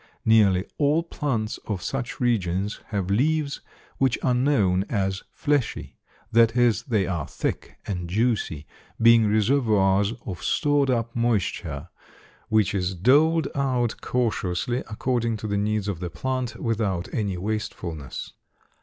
Nearly 0.25 0.65
all 0.79 1.03
plants 1.03 1.59
of 1.67 1.83
such 1.83 2.19
regions 2.19 2.79
have 2.87 3.11
leaves 3.11 3.61
which 3.99 4.17
are 4.23 4.33
known 4.33 4.83
as 4.89 5.21
fleshy, 5.31 5.99
that 6.31 6.57
is, 6.57 6.81
they 6.81 7.05
are 7.05 7.27
thick 7.27 7.77
and 7.85 8.09
juicy, 8.09 8.65
being 8.99 9.27
reservoirs 9.29 10.13
of 10.25 10.41
stored 10.41 10.89
up 10.89 11.15
moisture 11.15 11.89
which 12.49 12.73
is 12.73 12.95
doled 12.95 13.47
out 13.53 14.01
cautiously 14.01 14.79
according 14.89 15.37
to 15.37 15.45
the 15.45 15.55
needs 15.59 15.87
of 15.87 15.99
the 15.99 16.09
plant, 16.09 16.55
without 16.55 17.07
any 17.13 17.37
wastefulness. 17.37 18.33